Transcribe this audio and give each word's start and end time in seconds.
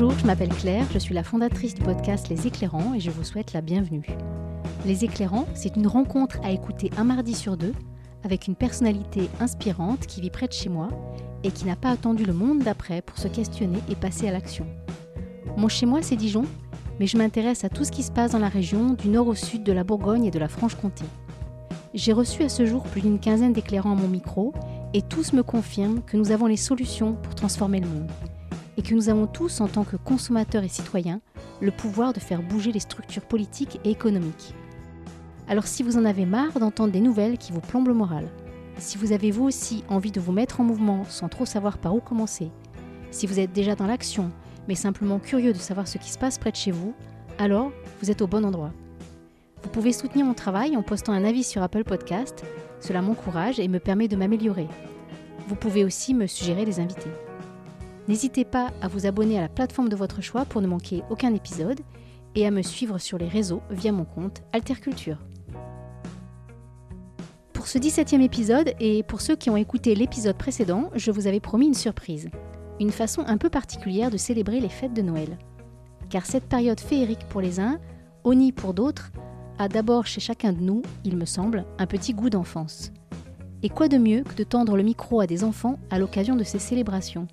Bonjour, 0.00 0.16
je 0.16 0.26
m'appelle 0.26 0.50
Claire, 0.50 0.86
je 0.94 0.98
suis 1.00 1.12
la 1.12 1.24
fondatrice 1.24 1.74
du 1.74 1.82
podcast 1.82 2.28
Les 2.28 2.46
Éclairants 2.46 2.94
et 2.94 3.00
je 3.00 3.10
vous 3.10 3.24
souhaite 3.24 3.52
la 3.52 3.60
bienvenue. 3.60 4.06
Les 4.86 5.04
Éclairants, 5.04 5.48
c'est 5.54 5.74
une 5.74 5.88
rencontre 5.88 6.38
à 6.44 6.52
écouter 6.52 6.92
un 6.96 7.02
mardi 7.02 7.34
sur 7.34 7.56
deux 7.56 7.72
avec 8.22 8.46
une 8.46 8.54
personnalité 8.54 9.28
inspirante 9.40 10.06
qui 10.06 10.20
vit 10.20 10.30
près 10.30 10.46
de 10.46 10.52
chez 10.52 10.68
moi 10.68 10.88
et 11.42 11.50
qui 11.50 11.64
n'a 11.64 11.74
pas 11.74 11.90
attendu 11.90 12.24
le 12.24 12.32
monde 12.32 12.60
d'après 12.60 13.02
pour 13.02 13.18
se 13.18 13.26
questionner 13.26 13.80
et 13.90 13.96
passer 13.96 14.28
à 14.28 14.30
l'action. 14.30 14.68
Mon 15.56 15.66
chez 15.66 15.84
moi, 15.84 16.00
c'est 16.00 16.14
Dijon, 16.14 16.44
mais 17.00 17.08
je 17.08 17.18
m'intéresse 17.18 17.64
à 17.64 17.68
tout 17.68 17.82
ce 17.82 17.90
qui 17.90 18.04
se 18.04 18.12
passe 18.12 18.30
dans 18.30 18.38
la 18.38 18.48
région, 18.48 18.90
du 18.92 19.08
nord 19.08 19.26
au 19.26 19.34
sud 19.34 19.64
de 19.64 19.72
la 19.72 19.82
Bourgogne 19.82 20.26
et 20.26 20.30
de 20.30 20.38
la 20.38 20.46
Franche-Comté. 20.46 21.06
J'ai 21.92 22.12
reçu 22.12 22.44
à 22.44 22.48
ce 22.48 22.66
jour 22.66 22.84
plus 22.84 23.00
d'une 23.00 23.18
quinzaine 23.18 23.52
d'éclairants 23.52 23.96
à 23.96 24.00
mon 24.00 24.06
micro 24.06 24.54
et 24.94 25.02
tous 25.02 25.32
me 25.32 25.42
confirment 25.42 26.02
que 26.02 26.16
nous 26.16 26.30
avons 26.30 26.46
les 26.46 26.56
solutions 26.56 27.14
pour 27.14 27.34
transformer 27.34 27.80
le 27.80 27.88
monde 27.88 28.12
et 28.78 28.82
que 28.82 28.94
nous 28.94 29.08
avons 29.08 29.26
tous, 29.26 29.60
en 29.60 29.66
tant 29.66 29.82
que 29.82 29.96
consommateurs 29.96 30.62
et 30.62 30.68
citoyens, 30.68 31.20
le 31.60 31.72
pouvoir 31.72 32.12
de 32.12 32.20
faire 32.20 32.42
bouger 32.42 32.70
les 32.70 32.78
structures 32.78 33.24
politiques 33.24 33.80
et 33.84 33.90
économiques. 33.90 34.54
Alors 35.48 35.66
si 35.66 35.82
vous 35.82 35.98
en 35.98 36.04
avez 36.04 36.26
marre 36.26 36.60
d'entendre 36.60 36.92
des 36.92 37.00
nouvelles 37.00 37.38
qui 37.38 37.50
vous 37.50 37.60
plombent 37.60 37.88
le 37.88 37.94
moral, 37.94 38.28
si 38.78 38.96
vous 38.96 39.10
avez 39.10 39.32
vous 39.32 39.44
aussi 39.44 39.82
envie 39.88 40.12
de 40.12 40.20
vous 40.20 40.30
mettre 40.30 40.60
en 40.60 40.64
mouvement 40.64 41.04
sans 41.08 41.28
trop 41.28 41.44
savoir 41.44 41.78
par 41.78 41.92
où 41.92 42.00
commencer, 42.00 42.52
si 43.10 43.26
vous 43.26 43.40
êtes 43.40 43.52
déjà 43.52 43.74
dans 43.74 43.88
l'action, 43.88 44.30
mais 44.68 44.76
simplement 44.76 45.18
curieux 45.18 45.52
de 45.52 45.58
savoir 45.58 45.88
ce 45.88 45.98
qui 45.98 46.12
se 46.12 46.18
passe 46.18 46.38
près 46.38 46.52
de 46.52 46.56
chez 46.56 46.70
vous, 46.70 46.94
alors 47.38 47.72
vous 48.00 48.12
êtes 48.12 48.22
au 48.22 48.28
bon 48.28 48.44
endroit. 48.44 48.72
Vous 49.64 49.70
pouvez 49.70 49.92
soutenir 49.92 50.24
mon 50.24 50.34
travail 50.34 50.76
en 50.76 50.84
postant 50.84 51.12
un 51.12 51.24
avis 51.24 51.42
sur 51.42 51.64
Apple 51.64 51.82
Podcast, 51.82 52.44
cela 52.78 53.02
m'encourage 53.02 53.58
et 53.58 53.66
me 53.66 53.80
permet 53.80 54.06
de 54.06 54.14
m'améliorer. 54.14 54.68
Vous 55.48 55.56
pouvez 55.56 55.84
aussi 55.84 56.14
me 56.14 56.28
suggérer 56.28 56.64
des 56.64 56.78
invités. 56.78 57.10
N'hésitez 58.08 58.46
pas 58.46 58.72
à 58.80 58.88
vous 58.88 59.04
abonner 59.04 59.36
à 59.36 59.42
la 59.42 59.48
plateforme 59.50 59.90
de 59.90 59.96
votre 59.96 60.22
choix 60.22 60.46
pour 60.46 60.62
ne 60.62 60.66
manquer 60.66 61.02
aucun 61.10 61.34
épisode 61.34 61.80
et 62.34 62.46
à 62.46 62.50
me 62.50 62.62
suivre 62.62 62.98
sur 62.98 63.18
les 63.18 63.28
réseaux 63.28 63.60
via 63.70 63.92
mon 63.92 64.06
compte 64.06 64.42
Alterculture. 64.54 65.18
Pour 67.52 67.66
ce 67.66 67.78
17e 67.78 68.22
épisode 68.22 68.72
et 68.80 69.02
pour 69.02 69.20
ceux 69.20 69.36
qui 69.36 69.50
ont 69.50 69.58
écouté 69.58 69.94
l'épisode 69.94 70.38
précédent, 70.38 70.90
je 70.94 71.10
vous 71.10 71.26
avais 71.26 71.40
promis 71.40 71.66
une 71.66 71.74
surprise. 71.74 72.30
Une 72.80 72.92
façon 72.92 73.24
un 73.26 73.36
peu 73.36 73.50
particulière 73.50 74.10
de 74.10 74.16
célébrer 74.16 74.60
les 74.60 74.70
fêtes 74.70 74.94
de 74.94 75.02
Noël. 75.02 75.36
Car 76.08 76.24
cette 76.24 76.48
période 76.48 76.80
féerique 76.80 77.26
pour 77.28 77.42
les 77.42 77.60
uns, 77.60 77.78
Oni 78.24 78.52
pour 78.52 78.72
d'autres, 78.72 79.12
a 79.58 79.68
d'abord 79.68 80.06
chez 80.06 80.20
chacun 80.20 80.52
de 80.52 80.60
nous, 80.60 80.80
il 81.04 81.16
me 81.16 81.26
semble, 81.26 81.66
un 81.78 81.86
petit 81.86 82.14
goût 82.14 82.30
d'enfance. 82.30 82.90
Et 83.62 83.68
quoi 83.68 83.88
de 83.88 83.98
mieux 83.98 84.22
que 84.22 84.34
de 84.34 84.44
tendre 84.44 84.76
le 84.76 84.82
micro 84.82 85.20
à 85.20 85.26
des 85.26 85.44
enfants 85.44 85.78
à 85.90 85.98
l'occasion 85.98 86.36
de 86.36 86.44
ces 86.44 86.58
célébrations? 86.58 87.26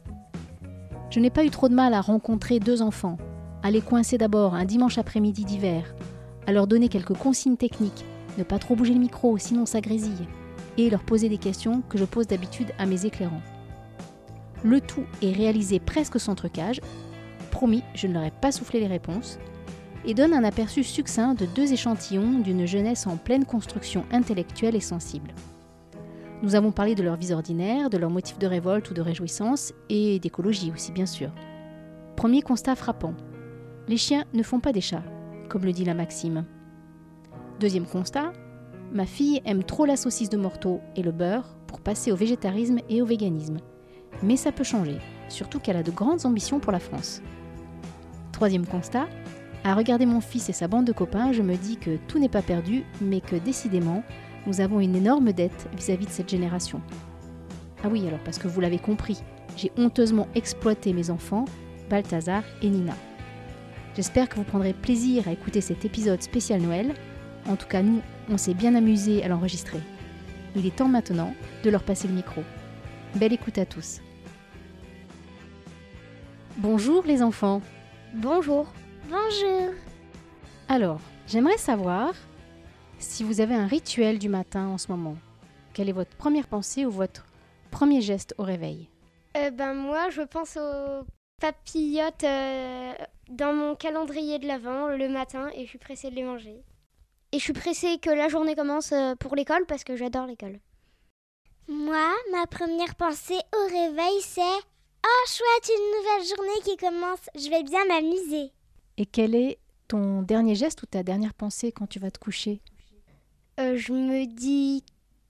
Je 1.15 1.21
n'ai 1.21 1.29
pas 1.29 1.45
eu 1.45 1.49
trop 1.49 1.69
de 1.69 1.73
mal 1.73 1.93
à 1.93 2.01
rencontrer 2.01 2.59
deux 2.59 2.81
enfants, 2.81 3.17
à 3.63 3.71
les 3.71 3.79
coincer 3.79 4.17
d'abord 4.17 4.53
un 4.53 4.65
dimanche 4.65 4.97
après-midi 4.97 5.45
d'hiver, 5.45 5.95
à 6.45 6.51
leur 6.51 6.67
donner 6.67 6.89
quelques 6.89 7.13
consignes 7.13 7.55
techniques, 7.55 8.03
ne 8.37 8.43
pas 8.43 8.59
trop 8.59 8.75
bouger 8.75 8.93
le 8.93 8.99
micro 8.99 9.37
sinon 9.37 9.65
ça 9.65 9.79
grésille, 9.79 10.27
et 10.77 10.89
leur 10.89 11.03
poser 11.03 11.29
des 11.29 11.37
questions 11.37 11.81
que 11.87 11.97
je 11.97 12.03
pose 12.03 12.27
d'habitude 12.27 12.73
à 12.77 12.85
mes 12.85 13.05
éclairants. 13.05 13.41
Le 14.61 14.81
tout 14.81 15.05
est 15.21 15.31
réalisé 15.31 15.79
presque 15.79 16.19
sans 16.19 16.35
trucage, 16.35 16.81
promis, 17.49 17.83
je 17.93 18.07
ne 18.07 18.13
leur 18.13 18.23
ai 18.23 18.31
pas 18.31 18.51
soufflé 18.51 18.81
les 18.81 18.87
réponses, 18.87 19.39
et 20.03 20.15
donne 20.15 20.33
un 20.33 20.43
aperçu 20.43 20.83
succinct 20.83 21.33
de 21.33 21.45
deux 21.45 21.71
échantillons 21.71 22.39
d'une 22.39 22.65
jeunesse 22.65 23.07
en 23.07 23.15
pleine 23.15 23.45
construction 23.45 24.03
intellectuelle 24.11 24.75
et 24.75 24.81
sensible. 24.81 25.33
Nous 26.43 26.55
avons 26.55 26.71
parlé 26.71 26.95
de 26.95 27.03
leur 27.03 27.15
vie 27.15 27.33
ordinaire, 27.33 27.89
de 27.89 27.97
leurs 27.97 28.09
motifs 28.09 28.39
de 28.39 28.47
révolte 28.47 28.91
ou 28.91 28.93
de 28.93 29.01
réjouissance, 29.01 29.73
et 29.89 30.19
d'écologie 30.19 30.71
aussi 30.73 30.91
bien 30.91 31.05
sûr. 31.05 31.31
Premier 32.15 32.41
constat 32.41 32.75
frappant. 32.75 33.13
Les 33.87 33.97
chiens 33.97 34.25
ne 34.33 34.43
font 34.43 34.59
pas 34.59 34.73
des 34.73 34.81
chats, 34.81 35.03
comme 35.49 35.65
le 35.65 35.71
dit 35.71 35.85
la 35.85 35.93
maxime. 35.93 36.45
Deuxième 37.59 37.85
constat. 37.85 38.33
Ma 38.91 39.05
fille 39.05 39.41
aime 39.45 39.63
trop 39.63 39.85
la 39.85 39.95
saucisse 39.95 40.29
de 40.29 40.37
morteau 40.37 40.81
et 40.95 41.01
le 41.01 41.11
beurre 41.11 41.55
pour 41.67 41.79
passer 41.79 42.11
au 42.11 42.15
végétarisme 42.15 42.79
et 42.89 43.01
au 43.01 43.05
véganisme. 43.05 43.57
Mais 44.21 44.37
ça 44.37 44.51
peut 44.51 44.63
changer, 44.63 44.97
surtout 45.29 45.59
qu'elle 45.59 45.77
a 45.77 45.83
de 45.83 45.91
grandes 45.91 46.25
ambitions 46.25 46.59
pour 46.59 46.71
la 46.71 46.79
France. 46.79 47.21
Troisième 48.31 48.65
constat. 48.65 49.07
À 49.63 49.73
regarder 49.73 50.05
mon 50.05 50.21
fils 50.21 50.49
et 50.49 50.53
sa 50.53 50.67
bande 50.67 50.85
de 50.85 50.91
copains, 50.91 51.31
je 51.31 51.41
me 51.41 51.55
dis 51.55 51.77
que 51.77 51.97
tout 52.07 52.19
n'est 52.19 52.29
pas 52.29 52.43
perdu, 52.43 52.83
mais 53.01 53.19
que 53.19 53.35
décidément, 53.35 54.03
nous 54.47 54.61
avons 54.61 54.79
une 54.79 54.95
énorme 54.95 55.31
dette 55.31 55.67
vis-à-vis 55.75 56.05
de 56.05 56.11
cette 56.11 56.29
génération. 56.29 56.81
Ah 57.83 57.87
oui, 57.89 58.07
alors 58.07 58.19
parce 58.23 58.37
que 58.37 58.47
vous 58.47 58.61
l'avez 58.61 58.79
compris, 58.79 59.19
j'ai 59.57 59.71
honteusement 59.77 60.27
exploité 60.35 60.93
mes 60.93 61.09
enfants, 61.09 61.45
Balthazar 61.89 62.43
et 62.61 62.69
Nina. 62.69 62.95
J'espère 63.95 64.27
que 64.27 64.35
vous 64.35 64.43
prendrez 64.43 64.73
plaisir 64.73 65.27
à 65.27 65.31
écouter 65.31 65.61
cet 65.61 65.85
épisode 65.85 66.21
spécial 66.21 66.61
Noël. 66.61 66.93
En 67.47 67.55
tout 67.55 67.67
cas, 67.67 67.81
nous, 67.81 68.01
on 68.29 68.37
s'est 68.37 68.53
bien 68.53 68.75
amusé 68.75 69.23
à 69.23 69.27
l'enregistrer. 69.27 69.79
Il 70.55 70.65
est 70.65 70.75
temps 70.75 70.87
maintenant 70.87 71.33
de 71.63 71.69
leur 71.69 71.83
passer 71.83 72.07
le 72.07 72.13
micro. 72.13 72.41
Belle 73.15 73.33
écoute 73.33 73.57
à 73.57 73.65
tous. 73.65 74.01
Bonjour 76.57 77.03
les 77.05 77.21
enfants. 77.21 77.61
Bonjour. 78.13 78.67
Bonjour. 79.09 79.73
Alors, 80.67 80.99
j'aimerais 81.27 81.57
savoir 81.57 82.13
si 82.99 83.23
vous 83.23 83.41
avez 83.41 83.55
un 83.55 83.67
rituel 83.67 84.19
du 84.19 84.29
matin 84.29 84.67
en 84.67 84.77
ce 84.77 84.91
moment, 84.91 85.15
quelle 85.73 85.89
est 85.89 85.93
votre 85.93 86.15
première 86.15 86.47
pensée 86.47 86.85
ou 86.85 86.91
votre 86.91 87.25
premier 87.71 88.01
geste 88.01 88.33
au 88.37 88.43
réveil 88.43 88.89
euh, 89.37 89.51
Ben 89.51 89.73
moi, 89.73 90.09
je 90.09 90.21
pense 90.21 90.57
aux 90.57 91.05
papillotes 91.41 92.23
euh, 92.23 92.93
dans 93.29 93.53
mon 93.53 93.75
calendrier 93.75 94.39
de 94.39 94.47
l'avant 94.47 94.87
le 94.87 95.09
matin 95.09 95.49
et 95.55 95.65
je 95.65 95.69
suis 95.69 95.77
pressée 95.77 96.09
de 96.09 96.15
les 96.15 96.23
manger. 96.23 96.63
Et 97.31 97.39
je 97.39 97.43
suis 97.43 97.53
pressée 97.53 97.97
que 97.97 98.09
la 98.09 98.29
journée 98.29 98.55
commence 98.55 98.91
euh, 98.93 99.15
pour 99.15 99.35
l'école 99.35 99.65
parce 99.65 99.83
que 99.83 99.95
j'adore 99.95 100.25
l'école. 100.25 100.59
Moi, 101.67 102.11
ma 102.31 102.45
première 102.47 102.95
pensée 102.95 103.39
au 103.53 103.65
réveil, 103.65 104.21
c'est 104.21 104.41
Oh 105.07 105.27
chouette, 105.27 105.69
une 105.69 105.97
nouvelle 105.97 106.35
journée 106.35 106.61
qui 106.63 106.77
commence, 106.77 107.29
je 107.35 107.49
vais 107.49 107.63
bien 107.63 107.85
m'amuser. 107.85 108.51
Et 108.97 109.05
quel 109.05 109.35
est 109.35 109.59
ton 109.87 110.21
dernier 110.21 110.55
geste 110.55 110.81
ou 110.83 110.85
ta 110.85 111.03
dernière 111.03 111.33
pensée 111.33 111.71
quand 111.71 111.87
tu 111.87 111.99
vas 111.99 112.09
te 112.09 112.19
coucher? 112.19 112.61
Euh, 113.59 113.77
je 113.77 113.93
me 113.93 114.25
dis 114.25 114.83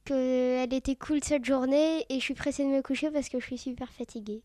qu'elle 0.03 0.74
était 0.74 0.96
cool 0.96 1.24
cette 1.24 1.46
journée 1.46 2.06
et 2.09 2.16
je 2.19 2.24
suis 2.24 2.34
pressée 2.34 2.63
de 2.63 2.69
me 2.69 2.81
coucher 2.81 3.12
parce 3.12 3.30
que 3.30 3.40
je 3.40 3.46
suis 3.46 3.58
super 3.58 3.91
fatiguée. 3.91 4.41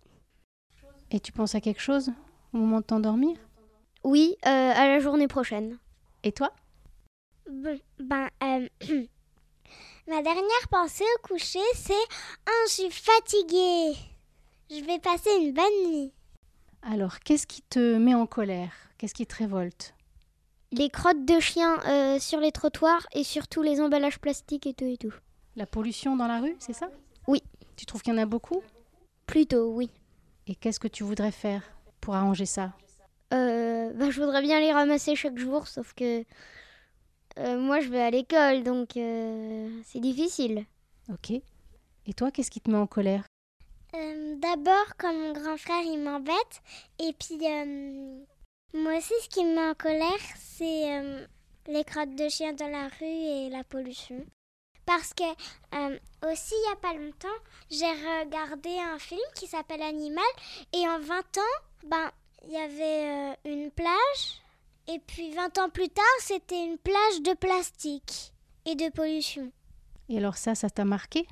Et 1.11 1.21
tu 1.21 1.33
penses 1.33 1.55
à 1.55 1.61
quelque 1.61 1.81
chose 1.81 2.13
au 2.53 2.59
moment 2.59 2.81
de 2.81 2.85
t'endormir? 2.85 3.37
Oui, 4.05 4.37
euh, 4.47 4.73
à 4.75 4.87
la 4.87 5.01
journée 5.01 5.29
prochaine. 5.29 5.79
Et 6.23 6.33
toi? 6.33 6.53
Ben, 7.49 8.29
euh, 8.43 8.69
ma 10.09 10.23
dernière 10.23 10.69
pensée 10.71 11.05
au 11.17 11.27
coucher, 11.27 11.59
c'est 11.75 11.93
Oh, 12.49 12.67
je 12.69 12.73
suis 12.73 12.91
fatiguée. 12.91 13.99
Je 14.71 14.85
vais 14.85 14.99
passer 14.99 15.31
une 15.41 15.53
bonne 15.53 15.91
nuit. 15.91 16.13
Alors, 16.83 17.19
qu'est-ce 17.21 17.47
qui 17.47 17.63
te 17.63 17.97
met 17.97 18.15
en 18.15 18.27
colère? 18.27 18.73
Qu'est-ce 18.99 19.15
qui 19.15 19.27
te 19.27 19.37
révolte? 19.37 19.95
Les 20.73 20.91
crottes 20.91 21.25
de 21.25 21.41
chiens 21.41 21.79
euh, 21.87 22.19
sur 22.19 22.41
les 22.41 22.53
trottoirs 22.53 23.07
et 23.13 23.25
surtout 23.25 23.63
les 23.63 23.81
emballages 23.81 24.19
plastiques 24.19 24.67
et 24.67 24.75
tout 24.75 24.85
et 24.85 24.97
tout. 24.97 25.15
La 25.57 25.67
pollution 25.67 26.17
dans 26.17 26.27
la 26.27 26.41
rue, 26.41 26.57
c'est 26.59 26.73
ça? 26.73 26.89
Oui. 27.27 27.43
Tu 27.77 27.87
trouves 27.87 28.03
qu'il 28.03 28.13
y 28.13 28.17
en 28.17 28.23
a 28.23 28.27
beaucoup? 28.27 28.63
Plutôt, 29.27 29.73
oui. 29.73 29.91
Et 30.47 30.55
qu'est-ce 30.55 30.81
que 30.81 30.89
tu 30.89 31.03
voudrais 31.03 31.33
faire 31.33 31.63
pour 32.01 32.15
arranger 32.15 32.47
ça? 32.47 32.73
Euh, 33.33 33.93
bah, 33.95 34.11
Je 34.11 34.21
voudrais 34.21 34.43
bien 34.43 34.61
les 34.61 34.73
ramasser 34.73 35.17
chaque 35.17 35.39
jour, 35.39 35.67
sauf 35.67 35.93
que 35.95 36.25
euh, 37.39 37.59
moi 37.59 37.81
je 37.81 37.89
vais 37.89 38.03
à 38.03 38.11
l'école, 38.11 38.65
donc 38.65 38.97
euh, 38.97 39.71
c'est 39.87 40.01
difficile. 40.01 40.65
Ok. 41.13 41.31
Et 41.31 42.13
toi, 42.15 42.31
qu'est-ce 42.31 42.51
qui 42.51 42.61
te 42.61 42.71
met 42.71 42.77
en 42.77 42.87
colère? 42.87 43.25
D'abord, 43.93 44.97
quand 44.99 45.13
mon 45.13 45.33
grand 45.33 45.57
frère 45.57 45.83
il 45.85 46.01
m'embête, 46.01 46.63
et 46.99 47.13
puis 47.13 47.37
moi 48.73 48.99
aussi, 48.99 49.15
ce 49.23 49.29
qui 49.29 49.45
me 49.45 49.55
met 49.55 49.71
en 49.71 49.75
colère, 49.75 50.21
c'est 50.37 50.99
euh, 50.99 51.27
les 51.67 51.85
crottes 51.85 52.15
de 52.15 52.29
chiens 52.29 52.53
dans 52.53 52.69
la 52.69 52.89
rue 52.89 53.05
et 53.07 53.49
la 53.51 53.65
pollution. 53.65 54.25
Parce 54.87 55.13
que 55.13 55.25
euh, 55.25 55.99
aussi, 56.31 56.55
il 56.55 56.67
n'y 56.67 56.73
a 56.73 56.77
pas 56.77 56.95
longtemps, 56.95 57.29
j'ai 57.71 57.91
regardé 57.91 58.71
un 58.79 58.99
film 58.99 59.21
qui 59.35 59.47
s'appelle 59.47 59.83
Animal 59.83 60.25
et 60.73 60.89
en 60.89 60.99
20 61.01 61.19
ans, 61.39 61.87
ben, 61.87 62.11
il 62.45 62.53
y 62.53 62.57
avait 62.57 63.33
euh, 63.33 63.35
une 63.45 63.71
plage 63.71 64.43
et 64.89 64.99
puis 64.99 65.33
20 65.33 65.59
ans 65.59 65.71
plus 65.71 65.89
tard, 65.89 66.05
c'était 66.21 66.65
une 66.65 66.79
plage 66.79 67.23
de 67.23 67.35
plastique 67.35 68.33
et 68.67 68.75
de 68.75 68.89
pollution. 68.91 69.53
Et 70.09 70.19
alors 70.19 70.37
ça, 70.37 70.55
ça 70.55 70.71
t'a 70.71 70.85
marqué? 70.85 71.27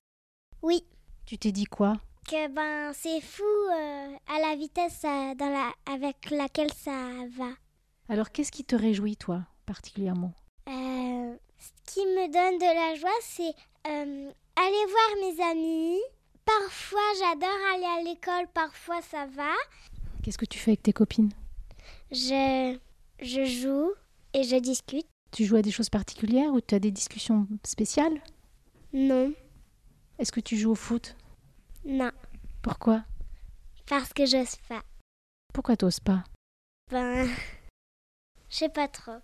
Oui. 0.62 0.84
Tu 1.24 1.38
t'es 1.38 1.52
dit 1.52 1.64
quoi? 1.64 1.94
Que 2.28 2.48
ben 2.48 2.92
c'est 2.92 3.20
fou 3.20 3.42
euh, 3.42 4.16
à 4.28 4.40
la 4.40 4.56
vitesse 4.56 5.02
euh, 5.04 5.34
dans 5.34 5.48
la, 5.50 5.72
avec 5.92 6.30
laquelle 6.30 6.72
ça 6.72 7.08
va. 7.36 7.50
Alors 8.08 8.30
qu'est-ce 8.32 8.52
qui 8.52 8.64
te 8.64 8.76
réjouit 8.76 9.16
toi 9.16 9.42
particulièrement? 9.66 10.32
Euh, 10.68 11.34
Ce 11.58 11.92
qui 11.92 12.00
me 12.00 12.26
donne 12.32 12.58
de 12.58 12.64
la 12.64 12.94
joie, 12.96 13.10
c'est 13.22 13.54
aller 13.84 14.84
voir 14.86 15.10
mes 15.22 15.42
amis. 15.50 16.00
Parfois 16.44 17.00
j'adore 17.18 17.58
aller 17.74 17.84
à 17.84 18.02
l'école, 18.02 18.46
parfois 18.52 19.00
ça 19.02 19.26
va. 19.26 19.52
Qu'est-ce 20.22 20.38
que 20.38 20.44
tu 20.46 20.58
fais 20.58 20.72
avec 20.72 20.82
tes 20.82 20.92
copines? 20.92 21.30
Je, 22.10 22.76
je 23.20 23.44
joue 23.44 23.92
et 24.34 24.42
je 24.44 24.56
discute. 24.56 25.06
Tu 25.32 25.44
joues 25.44 25.56
à 25.56 25.62
des 25.62 25.70
choses 25.70 25.90
particulières 25.90 26.52
ou 26.52 26.60
tu 26.60 26.74
as 26.74 26.78
des 26.78 26.90
discussions 26.90 27.46
spéciales? 27.64 28.20
Non, 28.92 29.32
Est-ce 30.18 30.32
que 30.32 30.40
tu 30.40 30.56
joues 30.56 30.70
au 30.72 30.74
foot? 30.74 31.14
Non, 31.84 32.10
Pourquoi? 32.62 33.02
Parce 33.88 34.12
que 34.12 34.26
j'ose 34.26 34.56
pas. 34.68 34.82
Pourquoi 35.54 35.76
t'oses 35.76 36.00
pas? 36.00 36.24
Ben, 36.90 37.28
je 38.50 38.56
sais 38.56 38.68
pas 38.68 38.88
trop. 38.88 39.18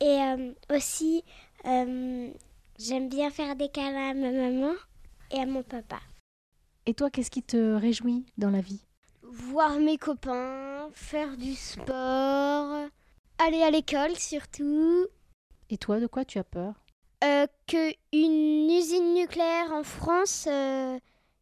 Et 0.00 0.04
euh, 0.06 0.52
aussi, 0.74 1.24
euh, 1.66 2.30
j'aime 2.78 3.08
bien 3.08 3.30
faire 3.30 3.56
des 3.56 3.68
câlins 3.68 4.10
à 4.10 4.14
ma 4.14 4.30
maman 4.30 4.74
et 5.30 5.38
à 5.40 5.46
mon 5.46 5.62
papa. 5.62 6.00
Et 6.86 6.94
toi, 6.94 7.10
qu'est-ce 7.10 7.30
qui 7.30 7.42
te 7.42 7.74
réjouit 7.74 8.24
dans 8.38 8.50
la 8.50 8.60
vie? 8.60 8.80
Voir 9.22 9.78
mes 9.78 9.98
copains, 9.98 10.88
faire 10.92 11.36
du 11.36 11.54
sport, 11.54 12.88
aller 13.38 13.62
à 13.62 13.70
l'école 13.70 14.16
surtout. 14.16 15.06
Et 15.68 15.78
toi, 15.78 16.00
de 16.00 16.06
quoi 16.06 16.24
tu 16.24 16.38
as 16.38 16.44
peur? 16.44 16.74
Euh, 17.22 17.46
que 17.66 17.90
une 18.12 18.70
usine 18.70 19.14
nucléaire 19.14 19.72
en 19.72 19.82
France 19.84 20.46
euh, 20.50 20.98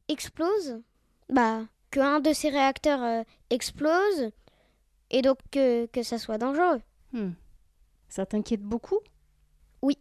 explose. 0.08 0.80
Bah, 1.28 1.62
que 1.90 2.00
un 2.00 2.20
de 2.20 2.32
ces 2.32 2.50
réacteurs 2.50 3.02
euh, 3.02 3.22
explose. 3.50 4.30
Et 5.10 5.22
donc 5.22 5.38
que, 5.50 5.86
que 5.86 6.02
ça 6.02 6.18
soit 6.18 6.38
dangereux. 6.38 6.80
Hmm. 7.12 7.30
Ça 8.08 8.26
t'inquiète 8.26 8.62
beaucoup? 8.62 9.00
Oui. 9.82 9.96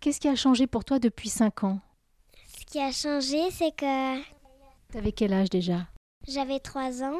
Qu'est-ce 0.00 0.20
qui 0.20 0.28
a 0.28 0.34
changé 0.36 0.66
pour 0.66 0.84
toi 0.84 0.98
depuis 0.98 1.28
5 1.28 1.64
ans? 1.64 1.80
Ce 2.58 2.64
qui 2.64 2.78
a 2.80 2.90
changé, 2.90 3.50
c'est 3.50 3.74
que 3.74 4.20
T'avais 4.92 5.12
quel 5.12 5.32
âge 5.32 5.50
déjà? 5.50 5.86
j'avais 6.28 6.60
3 6.60 7.02
ans. 7.02 7.18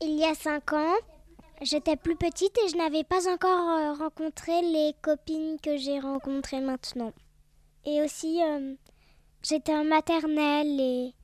Il 0.00 0.16
y 0.18 0.24
a 0.24 0.34
5 0.34 0.72
ans, 0.74 0.94
j'étais 1.60 1.96
plus 1.96 2.16
petite 2.16 2.56
et 2.64 2.68
je 2.68 2.76
n'avais 2.76 3.02
pas 3.04 3.28
encore 3.32 3.68
euh, 3.70 3.92
rencontré 3.94 4.62
les 4.62 4.94
copines 5.02 5.58
que 5.60 5.76
j'ai 5.76 5.98
rencontrées 6.00 6.60
maintenant. 6.60 7.12
Et 7.84 8.00
aussi, 8.02 8.40
euh, 8.42 8.74
j'étais 9.42 9.74
en 9.74 9.84
maternelle 9.84 10.80
et 10.80 11.14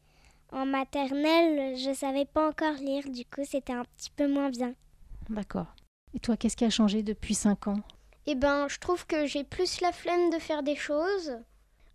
en 0.52 0.66
maternelle, 0.66 1.76
je 1.76 1.92
savais 1.94 2.24
pas 2.26 2.48
encore 2.48 2.74
lire, 2.74 3.08
du 3.10 3.24
coup, 3.24 3.44
c'était 3.44 3.72
un 3.72 3.84
petit 3.96 4.10
peu 4.10 4.28
moins 4.28 4.50
bien. 4.50 4.74
D'accord. 5.28 5.74
Et 6.14 6.20
toi, 6.20 6.36
qu'est-ce 6.36 6.56
qui 6.56 6.64
a 6.64 6.70
changé 6.70 7.02
depuis 7.02 7.34
5 7.34 7.66
ans? 7.68 7.80
Eh 8.26 8.34
ben, 8.34 8.68
je 8.68 8.78
trouve 8.78 9.06
que 9.06 9.26
j'ai 9.26 9.42
plus 9.44 9.80
la 9.80 9.92
flemme 9.92 10.30
de 10.30 10.38
faire 10.38 10.62
des 10.62 10.76
choses. 10.76 11.36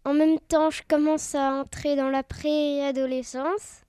En 0.06 0.14
même 0.14 0.40
temps, 0.40 0.70
je 0.70 0.84
commence 0.88 1.36
à 1.36 1.54
entrer 1.62 1.96
dans 1.96 2.10
la 2.10 2.24
préadolescence. 2.24 3.82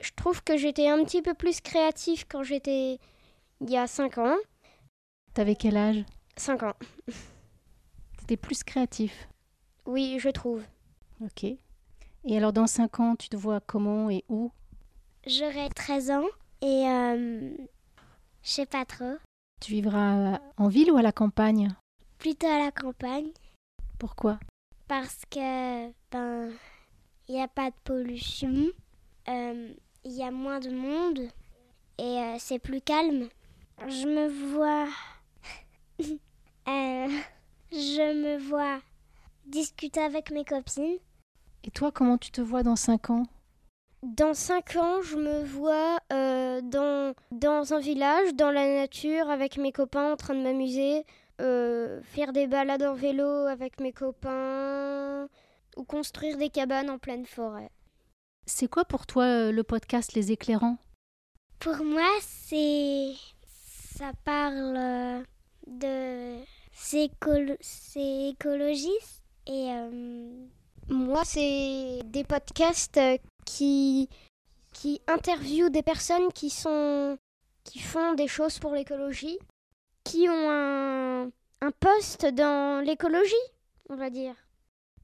Je 0.00 0.10
trouve 0.14 0.42
que 0.42 0.56
j'étais 0.56 0.88
un 0.88 1.02
petit 1.04 1.22
peu 1.22 1.34
plus 1.34 1.60
créatif 1.60 2.26
quand 2.28 2.42
j'étais 2.42 2.98
il 3.60 3.70
y 3.70 3.76
a 3.78 3.86
5 3.86 4.18
ans. 4.18 4.36
T'avais 5.32 5.56
quel 5.56 5.76
âge? 5.76 6.04
5 6.36 6.62
ans, 6.64 6.74
T'étais 8.18 8.36
plus 8.36 8.62
créatif? 8.62 9.28
oui, 9.86 10.18
je 10.20 10.28
trouve. 10.28 10.62
Ok. 11.20 11.44
Et 11.44 12.36
alors, 12.36 12.52
dans 12.52 12.66
5 12.66 13.00
ans, 13.00 13.16
tu 13.16 13.28
te 13.28 13.36
vois 13.36 13.60
comment 13.60 14.10
et 14.10 14.24
où? 14.28 14.50
J'aurai 15.26 15.68
13 15.70 16.10
ans 16.10 16.26
et 16.60 16.88
euh, 16.88 17.56
je 18.42 18.50
sais 18.50 18.66
pas 18.66 18.84
trop. 18.84 19.16
Tu 19.60 19.72
vivras 19.72 20.38
en 20.56 20.68
ville 20.68 20.90
ou 20.90 20.96
à 20.96 21.02
la 21.02 21.12
campagne? 21.12 21.74
Plutôt 22.18 22.46
à 22.46 22.58
la 22.58 22.70
campagne 22.70 23.30
Pourquoi? 23.98 24.38
Parce 24.88 25.22
que 25.30 25.88
ben 26.10 26.52
il 27.28 27.34
n'y 27.34 27.42
a 27.42 27.48
pas 27.48 27.70
de 27.70 27.76
pollution, 27.82 28.68
euh, 29.28 29.74
il 30.04 30.12
y 30.12 30.22
a 30.22 30.30
moins 30.30 30.60
de 30.60 30.70
monde 30.70 31.28
et 31.98 32.02
euh, 32.02 32.36
c'est 32.38 32.60
plus 32.60 32.80
calme. 32.80 33.28
Je 33.88 34.06
me 34.06 34.28
vois, 34.28 34.86
euh, 36.00 37.08
je 37.72 38.22
me 38.22 38.38
vois 38.38 38.80
discuter 39.46 40.00
avec 40.00 40.30
mes 40.30 40.44
copines. 40.44 40.98
Et 41.64 41.70
toi, 41.70 41.90
comment 41.92 42.18
tu 42.18 42.30
te 42.30 42.40
vois 42.40 42.62
dans 42.62 42.76
5 42.76 43.10
ans? 43.10 43.24
Dans 44.02 44.34
5 44.34 44.76
ans, 44.76 45.02
je 45.02 45.16
me 45.16 45.42
vois 45.44 45.98
euh, 46.12 46.60
dans, 46.60 47.14
dans 47.32 47.74
un 47.74 47.80
village, 47.80 48.34
dans 48.34 48.50
la 48.50 48.66
nature, 48.82 49.30
avec 49.30 49.56
mes 49.58 49.72
copains 49.72 50.12
en 50.12 50.16
train 50.16 50.34
de 50.34 50.42
m'amuser, 50.42 51.04
euh, 51.40 52.00
faire 52.02 52.32
des 52.32 52.46
balades 52.46 52.82
en 52.84 52.94
vélo 52.94 53.26
avec 53.46 53.80
mes 53.80 53.92
copains, 53.92 55.28
ou 55.76 55.84
construire 55.84 56.36
des 56.36 56.50
cabanes 56.50 56.90
en 56.90 56.98
pleine 56.98 57.26
forêt. 57.26 57.70
C'est 58.46 58.68
quoi 58.68 58.84
pour 58.84 59.06
toi 59.06 59.24
euh, 59.24 59.52
le 59.52 59.64
podcast 59.64 60.12
Les 60.14 60.30
Éclairants? 60.30 60.78
Pour 61.58 61.82
moi, 61.84 62.08
c'est 62.20 63.12
ça 63.48 64.12
parle 64.24 65.24
de 65.66 66.36
c'est 66.72 67.06
écolo- 67.08 67.56
c'est 67.60 68.28
écologiste 68.28 69.22
et 69.46 69.70
euh, 69.70 70.46
Moi, 70.88 71.22
c'est 71.24 72.00
des 72.04 72.24
podcasts 72.24 72.96
euh, 72.96 73.16
qui, 73.44 74.08
qui 74.72 75.00
interviewent 75.06 75.70
des 75.70 75.82
personnes 75.82 76.32
qui 76.32 76.50
sont 76.50 77.16
qui 77.64 77.80
font 77.80 78.14
des 78.14 78.28
choses 78.28 78.60
pour 78.60 78.72
l'écologie, 78.72 79.38
qui 80.04 80.28
ont 80.28 80.50
un, 80.50 81.24
un 81.60 81.70
poste 81.80 82.24
dans 82.26 82.84
l'écologie, 82.84 83.34
on 83.90 83.96
va 83.96 84.08
dire. 84.08 84.34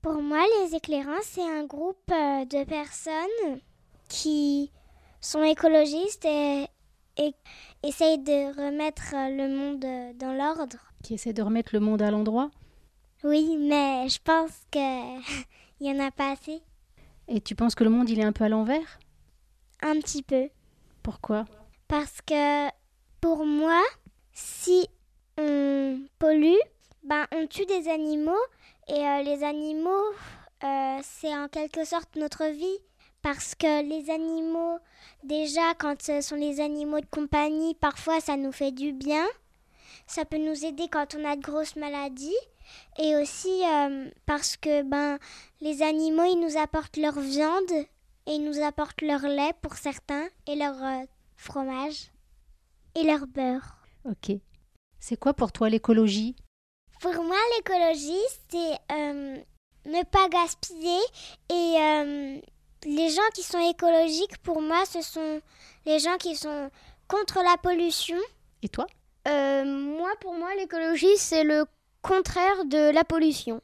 Pour 0.00 0.22
moi, 0.22 0.44
les 0.60 0.76
éclairants, 0.76 1.22
c'est 1.22 1.42
un 1.42 1.64
groupe 1.64 2.10
euh, 2.12 2.44
de 2.44 2.64
personnes 2.64 3.60
qui 4.08 4.70
sont 5.20 5.42
écologistes 5.42 6.24
et, 6.24 6.66
et 7.16 7.34
essayent 7.82 8.18
de 8.18 8.56
remettre 8.56 9.12
le 9.12 9.48
monde 9.48 10.16
dans 10.18 10.32
l'ordre. 10.32 10.78
Qui 11.02 11.14
essaie 11.14 11.32
de 11.32 11.42
remettre 11.42 11.70
le 11.72 11.80
monde 11.80 12.02
à 12.02 12.10
l'endroit 12.12 12.50
Oui, 13.24 13.56
mais 13.56 14.08
je 14.08 14.18
pense 14.22 14.50
que 14.70 14.78
il 15.80 15.86
y 15.86 15.90
en 15.90 16.04
a 16.04 16.10
pas 16.10 16.32
assez. 16.32 16.60
Et 17.28 17.40
tu 17.40 17.54
penses 17.54 17.74
que 17.74 17.84
le 17.84 17.90
monde, 17.90 18.10
il 18.10 18.18
est 18.18 18.24
un 18.24 18.32
peu 18.32 18.44
à 18.44 18.48
l'envers? 18.48 18.98
Un 19.80 19.98
petit 20.00 20.22
peu. 20.22 20.48
Pourquoi? 21.02 21.44
Parce 21.88 22.20
que 22.22 22.68
pour 23.20 23.44
moi, 23.44 23.80
si 24.32 24.88
on 25.38 26.00
pollue, 26.18 26.58
ben 27.04 27.26
on 27.32 27.46
tue 27.46 27.66
des 27.66 27.88
animaux 27.88 28.32
et 28.88 29.06
euh, 29.06 29.22
les 29.22 29.44
animaux, 29.44 30.12
euh, 30.64 30.98
c'est 31.02 31.34
en 31.34 31.48
quelque 31.48 31.84
sorte 31.84 32.16
notre 32.16 32.46
vie. 32.46 32.78
Parce 33.22 33.54
que 33.54 33.88
les 33.88 34.10
animaux, 34.10 34.78
déjà 35.22 35.74
quand 35.78 36.02
ce 36.02 36.20
sont 36.20 36.34
les 36.34 36.60
animaux 36.60 37.00
de 37.00 37.06
compagnie, 37.06 37.74
parfois 37.74 38.20
ça 38.20 38.36
nous 38.36 38.50
fait 38.50 38.72
du 38.72 38.92
bien. 38.92 39.24
Ça 40.08 40.24
peut 40.24 40.38
nous 40.38 40.64
aider 40.64 40.88
quand 40.90 41.14
on 41.14 41.24
a 41.24 41.36
de 41.36 41.40
grosses 41.42 41.76
maladies. 41.76 42.34
Et 42.98 43.16
aussi 43.16 43.62
euh, 43.64 44.10
parce 44.26 44.56
que 44.56 44.82
ben, 44.82 45.18
les 45.60 45.82
animaux, 45.82 46.24
ils 46.24 46.40
nous 46.40 46.56
apportent 46.58 46.96
leur 46.96 47.18
viande 47.18 47.72
et 48.26 48.32
ils 48.32 48.44
nous 48.44 48.62
apportent 48.62 49.02
leur 49.02 49.22
lait 49.22 49.54
pour 49.62 49.74
certains 49.74 50.28
et 50.46 50.54
leur 50.54 50.82
euh, 50.82 51.04
fromage 51.36 52.10
et 52.94 53.02
leur 53.04 53.26
beurre. 53.26 53.78
Ok. 54.04 54.32
C'est 54.98 55.16
quoi 55.16 55.34
pour 55.34 55.50
toi 55.52 55.68
l'écologie? 55.68 56.36
Pour 57.00 57.14
moi, 57.24 57.36
l'écologie, 57.56 58.24
c'est 58.48 58.78
euh, 58.92 59.36
ne 59.86 60.04
pas 60.04 60.28
gaspiller. 60.28 61.00
Et 61.50 61.74
euh, 61.80 62.40
les 62.84 63.10
gens 63.10 63.28
qui 63.34 63.42
sont 63.42 63.58
écologiques, 63.58 64.38
pour 64.38 64.62
moi, 64.62 64.84
ce 64.86 65.02
sont 65.02 65.40
les 65.84 65.98
gens 65.98 66.16
qui 66.18 66.36
sont 66.36 66.70
contre 67.08 67.42
la 67.42 67.56
pollution. 67.56 68.18
Et 68.62 68.68
toi? 68.68 68.86
Euh, 69.26 69.64
moi, 69.64 70.10
pour 70.20 70.34
moi, 70.34 70.54
l'écologie, 70.54 71.16
c'est 71.16 71.42
le 71.42 71.64
contraire 72.02 72.64
de 72.66 72.92
la 72.92 73.04
pollution. 73.04 73.60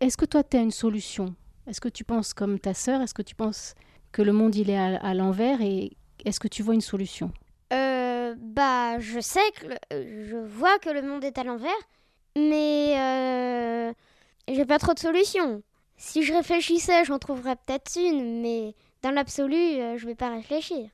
Est-ce 0.00 0.16
que 0.16 0.24
toi, 0.26 0.44
tu 0.44 0.56
as 0.56 0.60
une 0.60 0.70
solution? 0.70 1.34
Est-ce 1.66 1.80
que 1.80 1.88
tu 1.88 2.04
penses 2.04 2.32
comme 2.34 2.58
ta 2.58 2.74
sœur? 2.74 3.00
Est-ce 3.00 3.14
que 3.14 3.22
tu 3.22 3.34
penses 3.34 3.74
que 4.12 4.22
le 4.22 4.32
monde, 4.32 4.54
il 4.54 4.70
est 4.70 4.78
à, 4.78 4.96
à 4.96 5.14
l'envers? 5.14 5.60
Et 5.60 5.96
est-ce 6.24 6.38
que 6.40 6.48
tu 6.48 6.62
vois 6.62 6.74
une 6.74 6.80
solution? 6.80 7.32
Euh, 7.72 8.34
bah, 8.38 8.98
je 8.98 9.20
sais 9.20 9.40
que 9.60 9.66
le- 9.66 9.76
euh, 9.92 10.26
je 10.30 10.36
vois 10.36 10.78
que 10.78 10.88
le 10.90 11.02
monde 11.02 11.24
est 11.24 11.36
à 11.38 11.44
l'envers, 11.44 11.70
mais 12.36 12.94
euh, 12.96 13.92
j'ai 14.48 14.64
pas 14.64 14.78
trop 14.78 14.94
de 14.94 14.98
solutions. 14.98 15.62
Si 15.96 16.22
je 16.22 16.32
réfléchissais, 16.32 17.04
j'en 17.04 17.18
trouverais 17.18 17.56
peut-être 17.56 17.96
une, 17.96 18.40
mais 18.40 18.74
dans 19.02 19.10
l'absolu, 19.10 19.56
euh, 19.56 19.98
je 19.98 20.06
vais 20.06 20.14
pas 20.14 20.30
réfléchir. 20.30 20.88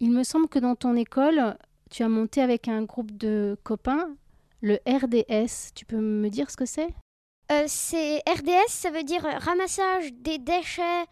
Il 0.00 0.10
me 0.10 0.24
semble 0.24 0.48
que 0.48 0.58
dans 0.58 0.74
ton 0.74 0.96
école, 0.96 1.56
tu 1.90 2.02
as 2.02 2.08
monté 2.08 2.40
avec 2.42 2.66
un 2.68 2.82
groupe 2.82 3.16
de 3.16 3.56
copains 3.62 4.16
le 4.66 4.80
RDS. 4.86 5.72
Tu 5.74 5.86
peux 5.86 5.96
me 5.96 6.28
dire 6.28 6.50
ce 6.50 6.56
que 6.56 6.66
c'est? 6.66 6.88
Euh, 7.52 7.64
c'est 7.68 8.22
RDS, 8.28 8.68
ça 8.68 8.90
veut 8.90 9.04
dire 9.04 9.24
euh, 9.24 9.38
ramassage 9.38 10.12
des 10.14 10.38
déchets 10.38 11.04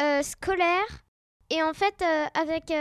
euh, 0.00 0.22
scolaires. 0.22 1.04
Et 1.50 1.62
en 1.62 1.74
fait, 1.74 2.02
avec 2.32 2.72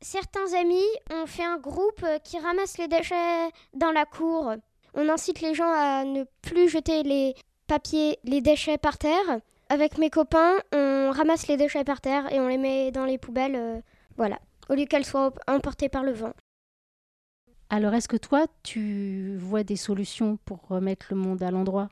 certains 0.00 0.52
amis, 0.60 0.88
on 1.12 1.26
fait 1.26 1.44
un 1.44 1.58
groupe 1.58 2.04
qui 2.24 2.36
ramasse 2.38 2.76
les 2.76 2.88
déchets 2.88 3.48
dans 3.72 3.92
la 3.92 4.04
cour. 4.04 4.52
On 4.94 5.08
incite 5.08 5.40
les 5.40 5.54
gens 5.54 5.72
à 5.72 6.04
ne 6.04 6.24
plus 6.42 6.68
jeter 6.68 7.04
les 7.04 7.36
papiers, 7.68 8.18
les 8.24 8.40
déchets 8.40 8.78
par 8.78 8.98
terre. 8.98 9.40
Avec 9.68 9.96
mes 9.96 10.10
copains, 10.10 10.56
on 10.72 11.12
ramasse 11.12 11.46
les 11.46 11.56
déchets 11.56 11.84
par 11.84 12.00
terre 12.00 12.30
et 12.32 12.40
on 12.40 12.48
les 12.48 12.58
met 12.58 12.90
dans 12.90 13.04
les 13.04 13.16
poubelles, 13.16 13.82
voilà, 14.16 14.40
au 14.68 14.74
lieu 14.74 14.84
qu'elles 14.84 15.06
soient 15.06 15.32
emportées 15.46 15.88
par 15.88 16.02
le 16.02 16.12
vent. 16.12 16.34
Alors, 17.70 17.92
est-ce 17.94 18.08
que 18.08 18.16
toi, 18.16 18.46
tu 18.62 19.36
vois 19.36 19.62
des 19.62 19.76
solutions 19.76 20.38
pour 20.44 20.66
remettre 20.68 21.06
le 21.10 21.16
monde 21.16 21.42
à 21.42 21.50
l'endroit? 21.50 21.88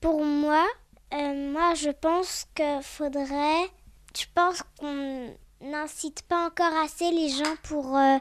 Pour 0.00 0.24
moi, 0.24 0.66
euh, 1.14 1.50
moi, 1.52 1.74
je 1.74 1.90
pense 1.90 2.46
qu'il 2.54 2.82
faudrait. 2.82 3.64
Je 4.18 4.26
pense 4.34 4.62
qu'on 4.78 5.34
n'incite 5.62 6.22
pas 6.22 6.46
encore 6.46 6.76
assez 6.84 7.10
les 7.10 7.30
gens 7.30 7.56
pour 7.62 7.96
euh, 7.96 8.18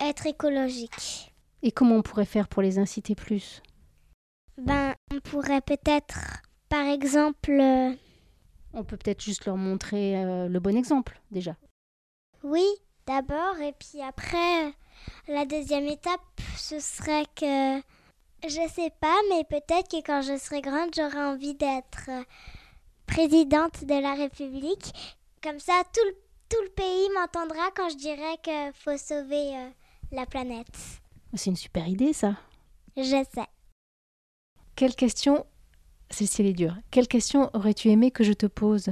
être 0.00 0.26
écologiques. 0.26 1.32
Et 1.62 1.72
comment 1.72 1.96
on 1.96 2.02
pourrait 2.02 2.26
faire 2.26 2.48
pour 2.48 2.62
les 2.62 2.78
inciter 2.78 3.14
plus? 3.14 3.62
Ben, 4.58 4.94
on 5.14 5.20
pourrait 5.20 5.62
peut-être, 5.62 6.42
par 6.68 6.84
exemple. 6.86 7.50
euh, 7.50 7.92
On 8.74 8.84
peut 8.84 8.98
peut-être 8.98 9.22
juste 9.22 9.46
leur 9.46 9.56
montrer 9.56 10.22
le 10.48 10.58
bon 10.58 10.76
exemple, 10.76 11.18
déjà. 11.30 11.56
Oui, 12.42 12.64
d'abord, 13.06 13.58
et 13.60 13.72
puis 13.72 14.02
après, 14.02 14.74
la 15.28 15.44
deuxième 15.44 15.86
étape, 15.86 16.20
ce 16.56 16.78
serait 16.78 17.26
que, 17.34 17.78
je 18.44 18.68
sais 18.74 18.90
pas, 19.00 19.16
mais 19.30 19.44
peut-être 19.44 19.90
que 19.90 20.02
quand 20.04 20.22
je 20.22 20.36
serai 20.36 20.60
grande, 20.60 20.94
j'aurai 20.94 21.24
envie 21.24 21.54
d'être 21.54 22.08
euh, 22.08 22.22
présidente 23.06 23.84
de 23.84 24.00
la 24.00 24.14
République. 24.14 24.92
Comme 25.42 25.60
ça, 25.60 25.82
tout 25.92 26.04
le, 26.04 26.16
tout 26.48 26.62
le 26.62 26.70
pays 26.70 27.08
m'entendra 27.14 27.70
quand 27.74 27.88
je 27.90 27.96
dirai 27.96 28.36
qu'il 28.42 28.72
faut 28.74 28.96
sauver 28.96 29.56
euh, 29.56 29.68
la 30.12 30.26
planète. 30.26 30.76
C'est 31.34 31.50
une 31.50 31.56
super 31.56 31.86
idée, 31.86 32.12
ça. 32.12 32.36
Je 32.96 33.02
sais. 33.02 33.46
Quelle 34.74 34.94
question, 34.94 35.46
celle-ci 36.10 36.42
elle 36.42 36.48
est 36.48 36.52
dure, 36.52 36.76
quelle 36.90 37.08
question 37.08 37.50
aurais-tu 37.54 37.88
aimé 37.88 38.10
que 38.10 38.24
je 38.24 38.32
te 38.32 38.46
pose? 38.46 38.88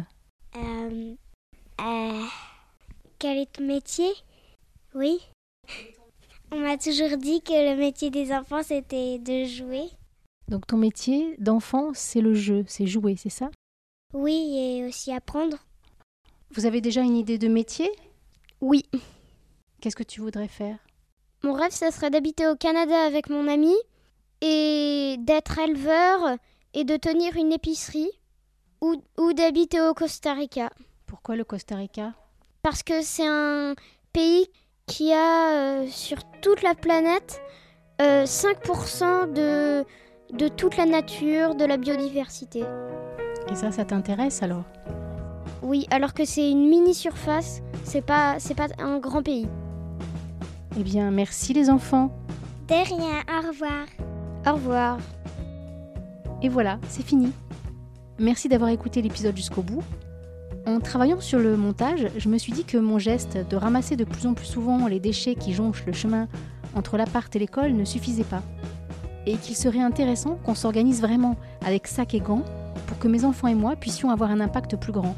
Euh, 0.56 1.14
euh, 1.80 2.25
quel 3.18 3.38
est 3.38 3.52
ton 3.52 3.64
métier? 3.64 4.11
Oui. 4.94 5.20
On 6.52 6.58
m'a 6.58 6.76
toujours 6.76 7.16
dit 7.16 7.42
que 7.42 7.52
le 7.52 7.76
métier 7.78 8.10
des 8.10 8.32
enfants, 8.32 8.62
c'était 8.62 9.18
de 9.18 9.44
jouer. 9.44 9.88
Donc 10.48 10.66
ton 10.66 10.76
métier 10.76 11.36
d'enfant, 11.38 11.92
c'est 11.94 12.20
le 12.20 12.34
jeu, 12.34 12.64
c'est 12.68 12.86
jouer, 12.86 13.16
c'est 13.16 13.30
ça? 13.30 13.50
Oui, 14.12 14.56
et 14.56 14.86
aussi 14.86 15.12
apprendre. 15.12 15.58
Vous 16.50 16.66
avez 16.66 16.80
déjà 16.80 17.00
une 17.00 17.16
idée 17.16 17.38
de 17.38 17.48
métier? 17.48 17.90
Oui. 18.60 18.84
Qu'est-ce 19.80 19.96
que 19.96 20.02
tu 20.02 20.20
voudrais 20.20 20.48
faire? 20.48 20.78
Mon 21.42 21.54
rêve, 21.54 21.72
ça 21.72 21.90
serait 21.90 22.10
d'habiter 22.10 22.46
au 22.46 22.56
Canada 22.56 23.04
avec 23.04 23.28
mon 23.28 23.48
ami 23.48 23.74
et 24.40 25.16
d'être 25.18 25.58
éleveur 25.58 26.36
et 26.72 26.84
de 26.84 26.96
tenir 26.96 27.36
une 27.36 27.52
épicerie 27.52 28.10
ou, 28.80 29.02
ou 29.18 29.32
d'habiter 29.32 29.80
au 29.80 29.94
Costa 29.94 30.34
Rica. 30.34 30.70
Pourquoi 31.06 31.36
le 31.36 31.44
Costa 31.44 31.76
Rica? 31.76 32.14
Parce 32.62 32.82
que 32.82 33.02
c'est 33.02 33.26
un 33.26 33.74
pays 34.12 34.46
qui 34.86 35.12
a 35.12 35.50
euh, 35.50 35.86
sur 35.88 36.18
toute 36.40 36.62
la 36.62 36.74
planète 36.74 37.40
euh, 38.00 38.24
5% 38.24 39.32
de, 39.32 39.84
de 40.36 40.48
toute 40.48 40.76
la 40.76 40.86
nature, 40.86 41.54
de 41.54 41.64
la 41.64 41.76
biodiversité. 41.76 42.64
Et 43.50 43.54
ça, 43.54 43.72
ça 43.72 43.84
t'intéresse 43.84 44.42
alors? 44.42 44.64
Oui, 45.62 45.86
alors 45.90 46.12
que 46.12 46.24
c'est 46.24 46.50
une 46.50 46.68
mini 46.68 46.94
surface, 46.94 47.62
c'est 47.84 48.04
pas, 48.04 48.36
c'est 48.38 48.54
pas 48.54 48.68
un 48.78 48.98
grand 48.98 49.22
pays. 49.22 49.48
Eh 50.78 50.82
bien, 50.82 51.10
merci 51.10 51.52
les 51.52 51.70
enfants. 51.70 52.10
De 52.68 52.74
rien, 52.74 53.22
au 53.28 53.46
revoir. 53.46 53.86
Au 54.46 54.52
revoir. 54.54 54.98
Et 56.42 56.48
voilà, 56.48 56.78
c'est 56.88 57.04
fini. 57.04 57.32
Merci 58.18 58.48
d'avoir 58.48 58.70
écouté 58.70 59.00
l'épisode 59.00 59.36
jusqu'au 59.36 59.62
bout. 59.62 59.82
En 60.66 60.80
travaillant 60.80 61.21
sur 61.21 61.40
le 61.40 61.59
montage, 61.59 62.09
je 62.16 62.28
me 62.30 62.38
suis 62.38 62.52
dit 62.52 62.64
que 62.64 62.78
mon 62.78 62.99
geste 62.99 63.37
de 63.50 63.56
ramasser 63.56 63.97
de 63.97 64.04
plus 64.04 64.26
en 64.26 64.33
plus 64.33 64.47
souvent 64.47 64.87
les 64.87 64.99
déchets 64.99 65.35
qui 65.35 65.52
jonchent 65.52 65.85
le 65.85 65.92
chemin 65.92 66.26
entre 66.75 66.97
l'appart 66.97 67.35
et 67.37 67.38
l'école 67.38 67.75
ne 67.75 67.85
suffisait 67.85 68.25
pas. 68.25 68.42
Et 69.26 69.37
qu'il 69.37 69.56
serait 69.56 69.83
intéressant 69.83 70.38
qu'on 70.42 70.54
s'organise 70.54 71.02
vraiment 71.02 71.37
avec 71.66 71.87
sac 71.87 72.14
et 72.14 72.21
gants 72.21 72.44
pour 72.87 72.99
que 72.99 73.09
mes 73.09 73.26
enfants 73.26 73.49
et 73.49 73.54
moi 73.54 73.76
puissions 73.76 74.11
avoir 74.11 74.30
un 74.30 74.40
impact 74.40 74.76
plus 74.76 74.92
grand, 74.92 75.14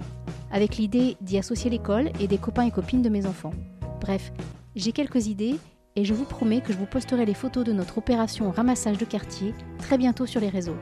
avec 0.50 0.78
l'idée 0.78 1.16
d'y 1.20 1.38
associer 1.38 1.70
l'école 1.70 2.10
et 2.18 2.26
des 2.26 2.38
copains 2.38 2.64
et 2.64 2.72
copines 2.72 3.02
de 3.02 3.08
mes 3.08 3.26
enfants. 3.26 3.52
Bref, 4.00 4.32
j'ai 4.74 4.90
quelques 4.90 5.28
idées 5.28 5.56
et 5.94 6.04
je 6.04 6.12
vous 6.12 6.24
promets 6.24 6.60
que 6.60 6.72
je 6.72 6.78
vous 6.78 6.86
posterai 6.86 7.24
les 7.24 7.34
photos 7.34 7.64
de 7.64 7.72
notre 7.72 7.98
opération 7.98 8.50
ramassage 8.50 8.98
de 8.98 9.04
quartier 9.04 9.54
très 9.78 9.96
bientôt 9.96 10.26
sur 10.26 10.40
les 10.40 10.48
réseaux. 10.48 10.76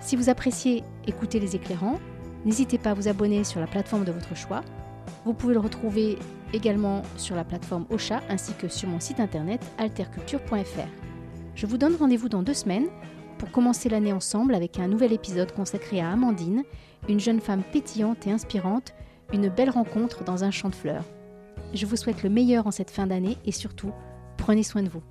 Si 0.00 0.16
vous 0.16 0.28
appréciez 0.28 0.82
écouter 1.06 1.38
les 1.38 1.54
éclairants, 1.54 2.00
n'hésitez 2.44 2.78
pas 2.78 2.90
à 2.90 2.94
vous 2.94 3.08
abonner 3.08 3.44
sur 3.44 3.60
la 3.60 3.66
plateforme 3.66 4.04
de 4.04 4.12
votre 4.12 4.36
choix. 4.36 4.62
Vous 5.24 5.34
pouvez 5.34 5.54
le 5.54 5.60
retrouver 5.60 6.18
également 6.52 7.02
sur 7.16 7.36
la 7.36 7.44
plateforme 7.44 7.86
Ocha 7.90 8.20
ainsi 8.28 8.52
que 8.54 8.68
sur 8.68 8.88
mon 8.88 9.00
site 9.00 9.20
internet 9.20 9.64
alterculture.fr. 9.78 10.88
Je 11.54 11.66
vous 11.66 11.78
donne 11.78 11.96
rendez-vous 11.96 12.28
dans 12.28 12.42
deux 12.42 12.54
semaines 12.54 12.88
pour 13.38 13.50
commencer 13.50 13.88
l'année 13.88 14.12
ensemble 14.12 14.54
avec 14.54 14.78
un 14.78 14.88
nouvel 14.88 15.12
épisode 15.12 15.52
consacré 15.52 16.00
à 16.00 16.10
Amandine, 16.10 16.64
une 17.08 17.20
jeune 17.20 17.40
femme 17.40 17.62
pétillante 17.72 18.26
et 18.26 18.30
inspirante, 18.30 18.94
une 19.32 19.48
belle 19.48 19.70
rencontre 19.70 20.24
dans 20.24 20.44
un 20.44 20.50
champ 20.50 20.68
de 20.68 20.74
fleurs. 20.74 21.04
Je 21.74 21.86
vous 21.86 21.96
souhaite 21.96 22.22
le 22.22 22.30
meilleur 22.30 22.66
en 22.66 22.70
cette 22.70 22.90
fin 22.90 23.06
d'année 23.06 23.38
et 23.44 23.52
surtout, 23.52 23.92
prenez 24.36 24.62
soin 24.62 24.82
de 24.82 24.88
vous. 24.88 25.02